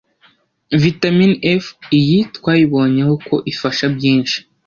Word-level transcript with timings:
Vitamini 0.83 1.35
F 1.63 1.65
iyi 1.99 2.19
twayibonyeho 2.35 3.13
ko 3.27 3.35
ifasha 3.51 3.85
byinshi 3.95 4.37